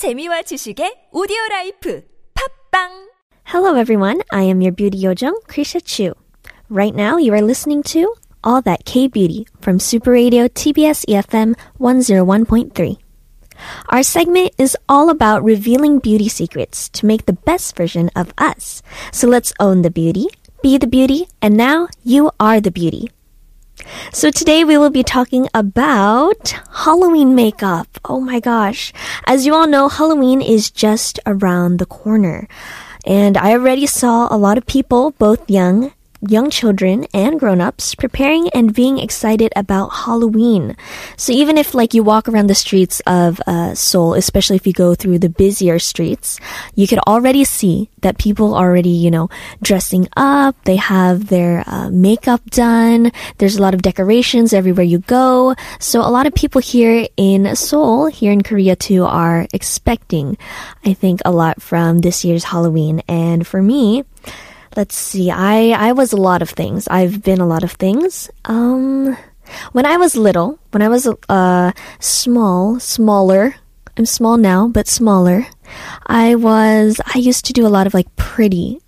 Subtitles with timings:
[0.00, 2.00] 재미와 지식의 오디오 라이프
[2.32, 2.88] 팝빵
[3.52, 4.22] Hello, everyone.
[4.32, 6.16] I am your beauty yojong, Krisha Chu.
[6.70, 8.08] Right now, you are listening to
[8.42, 12.96] All That K Beauty from Super Radio TBS EFM 101.3.
[13.92, 18.80] Our segment is all about revealing beauty secrets to make the best version of us.
[19.12, 20.28] So let's own the beauty,
[20.62, 23.12] be the beauty, and now you are the beauty.
[24.12, 26.54] So today we will be talking about
[26.84, 27.86] Halloween makeup.
[28.04, 28.92] Oh my gosh.
[29.26, 32.48] As you all know, Halloween is just around the corner.
[33.06, 35.92] And I already saw a lot of people, both young
[36.28, 40.76] young children and grown-ups preparing and being excited about Halloween.
[41.16, 44.72] So even if like you walk around the streets of uh, Seoul, especially if you
[44.72, 46.38] go through the busier streets,
[46.74, 49.28] you could already see that people already, you know,
[49.62, 50.56] dressing up.
[50.64, 53.12] They have their uh, makeup done.
[53.38, 55.54] There's a lot of decorations everywhere you go.
[55.78, 60.36] So a lot of people here in Seoul, here in Korea too, are expecting,
[60.84, 63.02] I think, a lot from this year's Halloween.
[63.08, 64.04] And for me,
[64.76, 65.30] let's see.
[65.30, 66.88] I I was a lot of things.
[66.88, 68.30] I've been a lot of things.
[68.44, 69.16] Um,
[69.72, 73.56] when I was little, when I was uh small, smaller.
[73.96, 75.46] I'm small now, but smaller.
[76.06, 77.00] I was.
[77.14, 78.80] I used to do a lot of like pretty.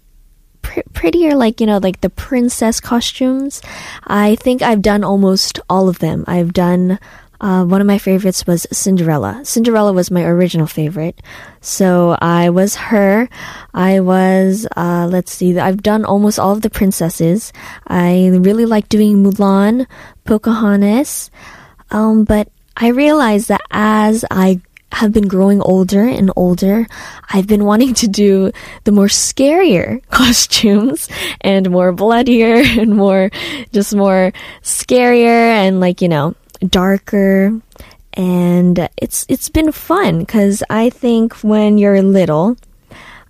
[0.63, 3.61] pr- Prettier, like, you know, like the princess costumes.
[4.07, 6.25] I think I've done almost all of them.
[6.29, 6.99] I've done
[7.43, 9.41] uh, one of my favorites was Cinderella.
[9.45, 11.21] Cinderella was my original favorite.
[11.61, 13.29] So I was her.
[13.75, 17.53] I was, uh, let's see, I've done almost all of the princesses.
[17.89, 19.89] I really like doing Mulan,
[20.25, 21.33] Pocahontas.
[21.91, 24.61] Um, but I realized that as I
[24.93, 26.87] have been growing older and older,
[27.31, 28.53] I've been wanting to do
[28.85, 31.09] the more scarier costumes
[31.41, 33.31] and more bloodier and more,
[33.73, 34.33] just more
[34.63, 36.37] scarier and like, you know,
[36.69, 37.61] darker.
[38.15, 42.57] And it's, it's been fun because I think when you're little,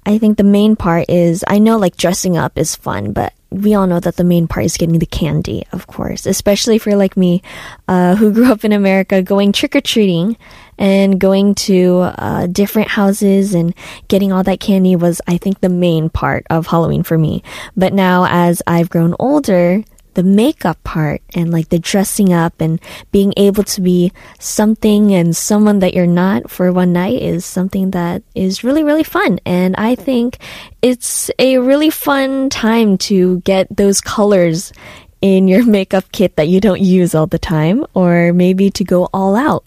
[0.04, 3.74] I think the main part is I know like dressing up is fun, but we
[3.74, 6.26] all know that the main part is getting the candy, of course.
[6.26, 7.42] Especially if you're like me,
[7.86, 10.36] uh, who grew up in America, going trick or treating
[10.78, 13.74] and going to uh, different houses and
[14.08, 17.44] getting all that candy was, I think, the main part of Halloween for me.
[17.76, 22.80] But now, as I've grown older, the makeup part and like the dressing up and
[23.10, 27.90] being able to be something and someone that you're not for one night is something
[27.92, 29.40] that is really, really fun.
[29.44, 30.38] And I think
[30.80, 34.72] it's a really fun time to get those colors
[35.20, 39.08] in your makeup kit that you don't use all the time or maybe to go
[39.12, 39.64] all out.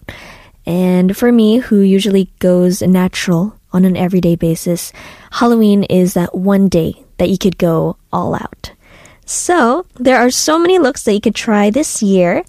[0.66, 4.92] And for me, who usually goes natural on an everyday basis,
[5.30, 8.72] Halloween is that one day that you could go all out.
[9.26, 12.44] So, there are so many looks that you could try this year.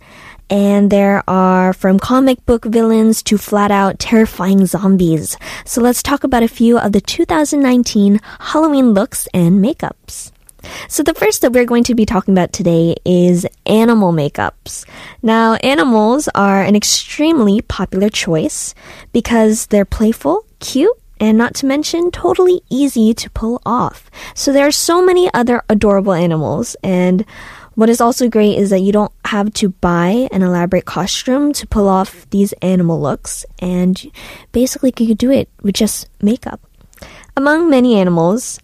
[0.49, 5.35] And there are from comic book villains to flat out terrifying zombies.
[5.65, 10.31] So let's talk about a few of the 2019 Halloween looks and makeups.
[10.87, 14.85] So the first that we're going to be talking about today is animal makeups.
[15.21, 18.73] Now, animals are an extremely popular choice
[19.11, 24.09] because they're playful, cute, and not to mention totally easy to pull off.
[24.33, 27.25] So there are so many other adorable animals and
[27.75, 31.67] what is also great is that you don't have to buy an elaborate costume to
[31.67, 34.11] pull off these animal looks and
[34.51, 36.59] basically you could do it with just makeup.
[37.35, 38.59] Among many animals,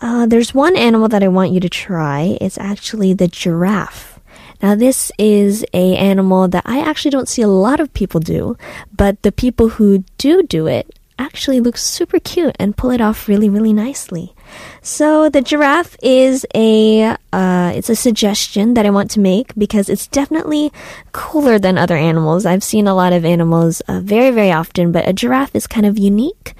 [0.00, 2.36] uh, there's one animal that I want you to try.
[2.40, 4.18] It's actually the giraffe.
[4.62, 8.56] Now this is a animal that I actually don't see a lot of people do,
[8.94, 13.28] but the people who do do it actually look super cute and pull it off
[13.28, 14.34] really, really nicely.
[14.82, 19.88] So the giraffe is a uh, it's a suggestion that I want to make because
[19.88, 20.72] it's definitely
[21.12, 22.46] cooler than other animals.
[22.46, 25.86] I've seen a lot of animals uh, very, very often, but a giraffe is kind
[25.86, 26.54] of unique.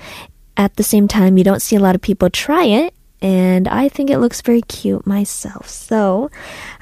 [0.56, 3.88] At the same time, you don't see a lot of people try it, and I
[3.88, 5.68] think it looks very cute myself.
[5.68, 6.30] So,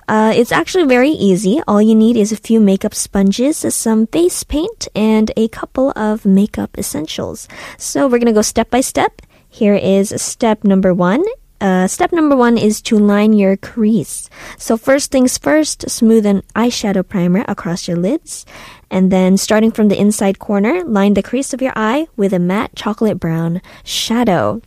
[0.09, 1.61] uh, it's actually very easy.
[1.67, 6.25] All you need is a few makeup sponges, some face paint, and a couple of
[6.25, 7.49] makeup essentials.
[7.79, 9.23] So, we're gonna go step by step.
[9.49, 11.23] Here is step number one.
[11.61, 14.29] Uh, step number one is to line your crease.
[14.59, 18.45] So first things first, smooth an eyeshadow primer across your lids.
[18.91, 22.39] And then starting from the inside corner, line the crease of your eye with a
[22.39, 24.61] matte chocolate brown shadow.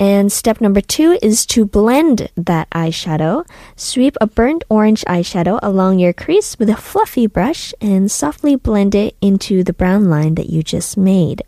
[0.00, 3.46] And step number two is to blend that eyeshadow.
[3.76, 8.94] Sweep a burnt orange eyeshadow along your crease with a fluffy brush and softly blend
[8.94, 11.42] it into the brown line that you just made.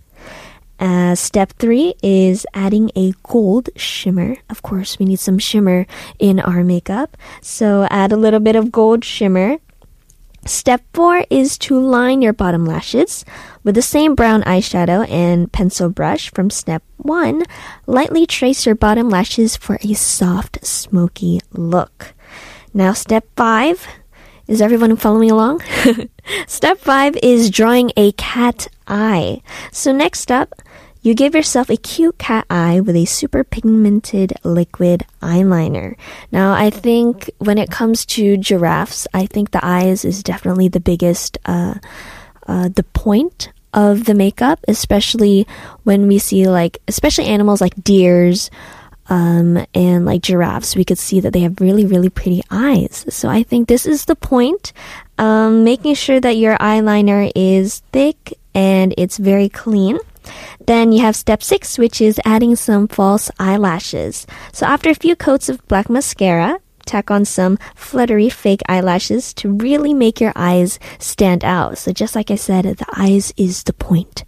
[0.78, 4.37] Uh, step three is adding a gold shimmer.
[4.50, 5.87] Of course, we need some shimmer
[6.19, 7.16] in our makeup.
[7.40, 9.58] So add a little bit of gold shimmer
[10.44, 13.25] Step four is to line your bottom lashes
[13.62, 17.44] with the same brown eyeshadow and pencil brush from step one.
[17.87, 22.12] Lightly trace your bottom lashes for a soft, smoky look.
[22.75, 23.87] Now, step five.
[24.49, 25.62] Is everyone following along?
[26.49, 29.43] step five is drawing a cat eye.
[29.71, 30.61] So next up,
[31.02, 35.96] you give yourself a cute cat eye with a super pigmented liquid eyeliner.
[36.31, 40.81] Now, I think when it comes to giraffes, I think the eyes is definitely the
[40.81, 41.75] biggest, uh,
[42.46, 45.46] uh, the point of the makeup, especially
[45.82, 48.50] when we see like, especially animals like deers,
[49.08, 53.04] um, and like giraffes, we could see that they have really, really pretty eyes.
[53.08, 54.72] So I think this is the point.
[55.19, 59.99] Um, making sure that your eyeliner is thick and it's very clean.
[60.67, 64.27] Then you have step six, which is adding some false eyelashes.
[64.53, 69.53] So after a few coats of black mascara, tack on some fluttery fake eyelashes to
[69.53, 71.79] really make your eyes stand out.
[71.79, 74.25] So just like I said, the eyes is the point.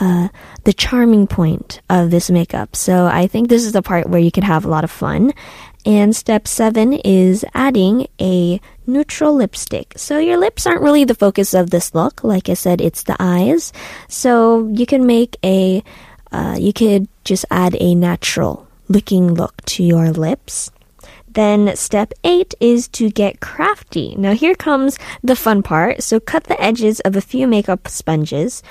[0.00, 0.26] Uh,
[0.64, 2.74] the charming point of this makeup.
[2.74, 5.32] So I think this is the part where you can have a lot of fun.
[5.86, 9.94] And step seven is adding a neutral lipstick.
[9.96, 12.24] So your lips aren't really the focus of this look.
[12.24, 13.72] Like I said, it's the eyes.
[14.08, 15.82] So you can make a,
[16.32, 20.70] uh, you could just add a natural looking look to your lips.
[21.28, 24.14] Then step eight is to get crafty.
[24.16, 26.02] Now here comes the fun part.
[26.02, 28.62] So cut the edges of a few makeup sponges,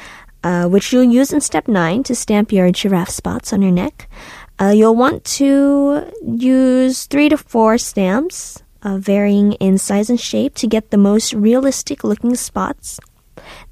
[0.43, 4.09] uh, which you'll use in step nine to stamp your giraffe spots on your neck.
[4.59, 10.55] Uh, you'll want to use three to four stamps, uh, varying in size and shape,
[10.55, 12.99] to get the most realistic looking spots.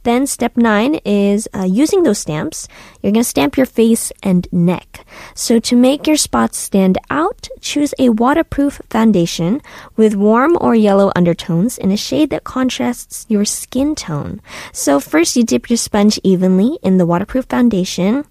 [0.03, 2.67] Then, step nine is uh, using those stamps.
[3.01, 5.05] You're going to stamp your face and neck.
[5.35, 9.61] So, to make your spots stand out, choose a waterproof foundation
[9.95, 14.41] with warm or yellow undertones in a shade that contrasts your skin tone.
[14.73, 18.25] So, first, you dip your sponge evenly in the waterproof foundation.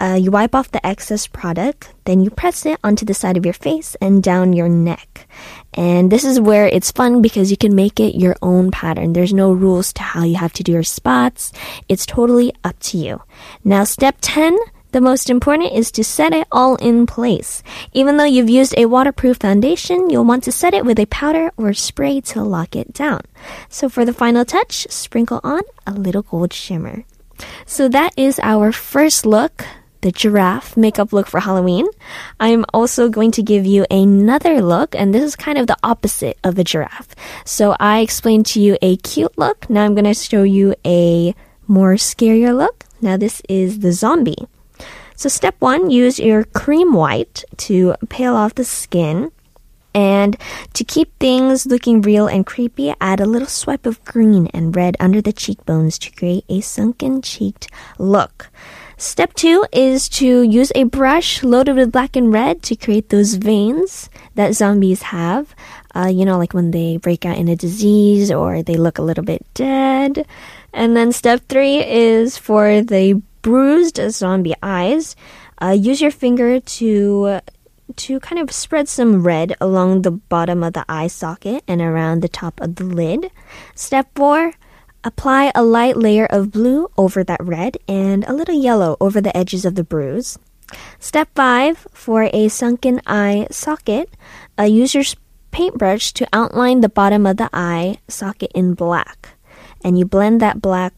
[0.00, 3.44] Uh, you wipe off the excess product, then you press it onto the side of
[3.44, 5.28] your face and down your neck.
[5.72, 9.12] And this is where it's fun because you can make it your own pattern.
[9.12, 11.52] There's no rules to how you have to do your spots.
[11.88, 13.22] It's totally up to you.
[13.62, 14.56] Now, step 10.
[14.90, 17.64] The most important is to set it all in place.
[17.92, 21.50] Even though you've used a waterproof foundation, you'll want to set it with a powder
[21.56, 23.22] or spray to lock it down.
[23.68, 27.04] So for the final touch, sprinkle on a little gold shimmer.
[27.66, 29.66] So that is our first look
[30.04, 31.86] the giraffe makeup look for Halloween.
[32.38, 36.38] I'm also going to give you another look, and this is kind of the opposite
[36.44, 37.16] of the giraffe.
[37.46, 39.68] So I explained to you a cute look.
[39.70, 41.34] Now I'm going to show you a
[41.66, 42.84] more scarier look.
[43.00, 44.46] Now this is the zombie.
[45.16, 49.32] So step one, use your cream white to peel off the skin.
[49.94, 50.36] And
[50.74, 54.96] to keep things looking real and creepy, add a little swipe of green and red
[55.00, 58.50] under the cheekbones to create a sunken cheeked look.
[58.96, 63.34] Step two is to use a brush loaded with black and red to create those
[63.34, 65.54] veins that zombies have.
[65.94, 69.02] Uh, you know, like when they break out in a disease or they look a
[69.02, 70.26] little bit dead.
[70.72, 75.16] And then step three is for the bruised zombie eyes.
[75.60, 77.40] Uh, use your finger to
[77.96, 82.20] to kind of spread some red along the bottom of the eye socket and around
[82.20, 83.30] the top of the lid.
[83.74, 84.54] Step four,
[85.04, 89.36] Apply a light layer of blue over that red and a little yellow over the
[89.36, 90.38] edges of the bruise.
[90.98, 94.08] Step 5 for a sunken eye socket,
[94.58, 95.04] uh, use your
[95.50, 99.36] paintbrush to outline the bottom of the eye socket in black.
[99.84, 100.94] And you blend that black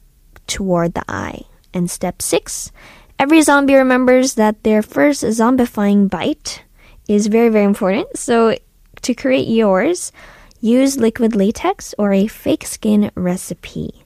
[0.47, 1.43] toward the eye.
[1.75, 2.71] And step 6
[3.19, 6.63] every zombie remembers that their first zombifying bite
[7.09, 8.17] is very, very important.
[8.17, 8.57] So
[9.03, 10.13] to create yours,
[10.61, 14.05] use liquid latex or a fake skin recipe.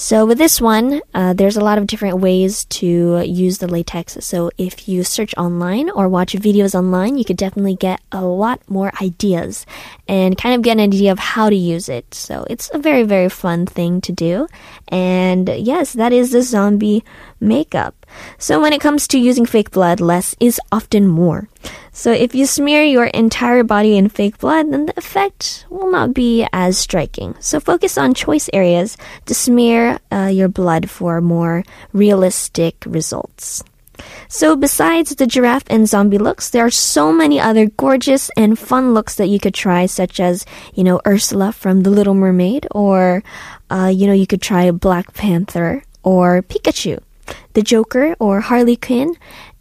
[0.00, 4.16] So with this one, uh, there's a lot of different ways to use the latex.
[4.20, 8.62] So if you search online or watch videos online, you could definitely get a lot
[8.66, 9.66] more ideas
[10.08, 12.14] and kind of get an idea of how to use it.
[12.14, 14.46] So it's a very, very fun thing to do.
[14.88, 17.04] And yes, that is the zombie
[17.38, 17.99] makeup.
[18.38, 21.48] So when it comes to using fake blood, less is often more.
[21.92, 26.14] So if you smear your entire body in fake blood, then the effect will not
[26.14, 27.34] be as striking.
[27.40, 33.62] So focus on choice areas to smear uh, your blood for more realistic results.
[34.28, 38.94] So besides the giraffe and zombie looks, there are so many other gorgeous and fun
[38.94, 43.22] looks that you could try, such as, you know, Ursula from The Little Mermaid, or,
[43.68, 47.00] uh, you know, you could try Black Panther or Pikachu
[47.54, 49.14] the Joker or Harley Quinn.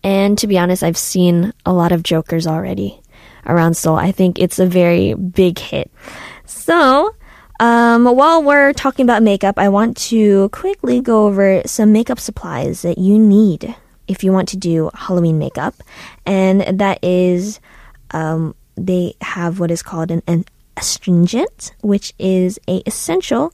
[0.04, 3.02] And to be honest, I've seen a lot of Jokers already
[3.46, 3.96] around Seoul.
[3.96, 5.92] I think it's a very big hit.
[6.46, 7.16] So,
[7.62, 12.84] Um, while we're talking about makeup, I want to quickly go over some makeup supplies
[12.84, 13.76] that you need
[14.08, 15.76] if you want to do Halloween makeup,
[16.26, 17.60] and that is,
[18.12, 20.46] um, they have what is called an, an
[20.78, 23.52] astringent, which is a essential.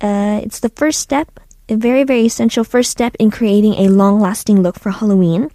[0.00, 4.20] Uh, it's the first step, a very very essential first step in creating a long
[4.20, 5.50] lasting look for Halloween.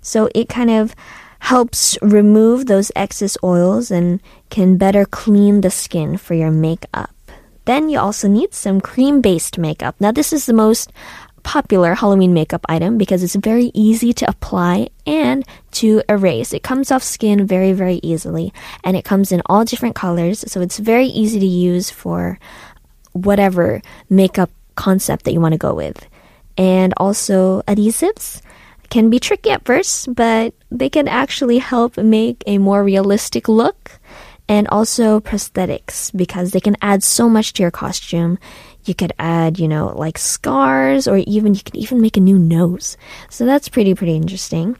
[0.00, 0.94] So it kind of
[1.40, 7.10] helps remove those excess oils and can better clean the skin for your makeup.
[7.64, 9.96] Then you also need some cream based makeup.
[10.00, 10.92] Now, this is the most
[11.42, 16.52] popular Halloween makeup item because it's very easy to apply and to erase.
[16.52, 18.52] It comes off skin very, very easily
[18.84, 20.44] and it comes in all different colors.
[20.46, 22.38] So it's very easy to use for
[23.12, 24.50] whatever makeup
[24.80, 26.08] concept that you want to go with.
[26.56, 28.40] And also adhesives
[28.88, 34.00] can be tricky at first, but they can actually help make a more realistic look
[34.48, 38.36] and also prosthetics because they can add so much to your costume.
[38.84, 42.38] You could add, you know, like scars or even you could even make a new
[42.38, 42.96] nose.
[43.28, 44.76] So that's pretty pretty interesting.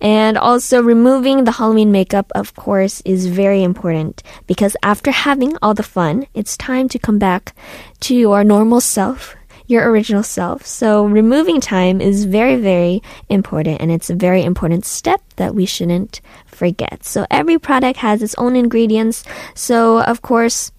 [0.00, 5.72] And also removing the Halloween makeup of course is very important because after having all
[5.72, 7.54] the fun, it's time to come back
[8.00, 9.35] to your normal self
[9.66, 10.66] your original self.
[10.66, 15.66] So removing time is very, very important and it's a very important step that we
[15.66, 17.04] shouldn't forget.
[17.04, 19.24] So every product has its own ingredients.
[19.54, 20.72] So of course,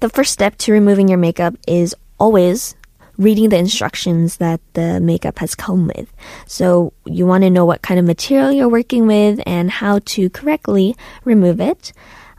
[0.00, 2.76] the first step to removing your makeup is always
[3.16, 6.12] reading the instructions that the makeup has come with.
[6.46, 10.30] So you want to know what kind of material you're working with and how to
[10.30, 11.92] correctly remove it.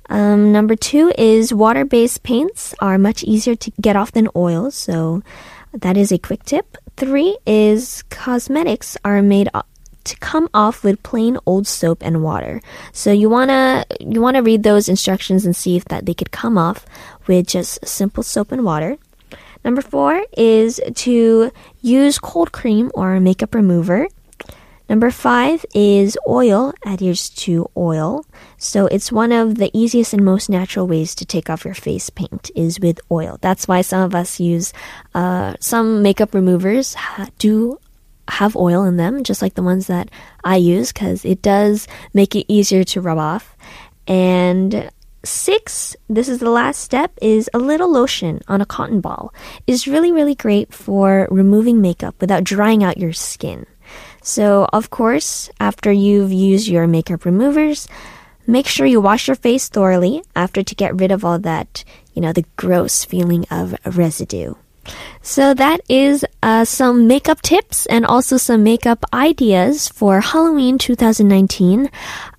[0.10, 4.76] Um, number two is water based paints are much easier to get off than oils,
[4.76, 5.22] so
[5.74, 6.78] that is a quick tip.
[6.98, 9.50] Three is cosmetics are made
[10.04, 12.62] to come off with plain old soap and water.
[12.92, 16.58] So you wanna you wanna read those instructions and see if that they could come
[16.58, 16.86] off
[17.28, 18.98] with just simple soap and water.
[19.64, 21.52] Number four is to
[21.82, 24.08] use cold cream or makeup remover.
[24.90, 28.26] Number five is oil adheres to oil.
[28.58, 32.10] So it's one of the easiest and most natural ways to take off your face
[32.10, 33.38] paint is with oil.
[33.40, 34.74] That's why some of us use,
[35.14, 36.96] uh, some makeup removers
[37.38, 37.80] do
[38.28, 40.10] have oil in them, just like the ones that
[40.44, 43.56] I use, because it does make it easier to rub off.
[44.08, 44.90] And
[45.24, 49.34] six, this is the last step, is a little lotion on a cotton ball.
[49.68, 53.68] is really, really great for removing makeup without drying out your skin.
[54.30, 57.88] So, of course, after you've used your makeup removers,
[58.46, 61.84] make sure you wash your face thoroughly after to get rid of all that,
[62.14, 64.54] you know, the gross feeling of residue.
[65.24, 71.90] So that is uh, some makeup tips and also some makeup ideas for Halloween 2019.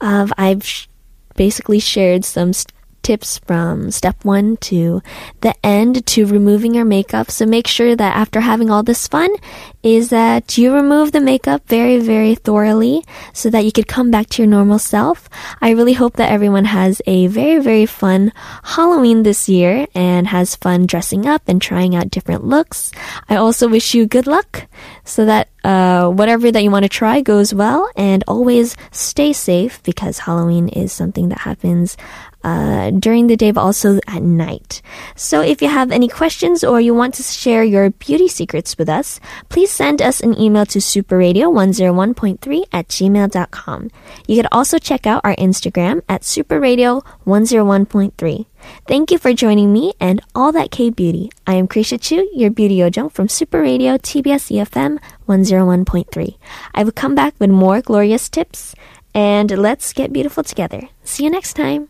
[0.01, 0.87] Uh, I've sh-
[1.35, 5.03] basically shared some st- tips from step one to
[5.41, 7.31] the end to removing your makeup.
[7.31, 9.31] So make sure that after having all this fun
[9.83, 14.29] is that you remove the makeup very, very thoroughly so that you could come back
[14.31, 15.29] to your normal self.
[15.61, 20.57] I really hope that everyone has a very, very fun Halloween this year and has
[20.57, 22.93] fun dressing up and trying out different looks.
[23.29, 24.67] I also wish you good luck
[25.05, 29.83] so that uh, whatever that you want to try goes well and always stay safe
[29.83, 31.97] because Halloween is something that happens
[32.43, 34.81] uh, during the day, but also at night.
[35.17, 38.89] So if you have any questions or you want to share your beauty secrets with
[38.89, 43.91] us, please send us an email to superradio101.3 at gmail.com.
[44.27, 48.47] You can also check out our Instagram at superradio101.3.
[48.87, 51.31] Thank you for joining me and all that K beauty.
[51.47, 56.37] I am Krisha Chu, your beauty yojong from Super Radio TBS EFM 101.3.
[56.75, 58.75] I will come back with more glorious tips
[59.15, 60.89] and let's get beautiful together.
[61.05, 61.90] See you next time.